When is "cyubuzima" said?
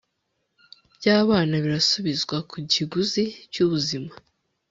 3.51-4.11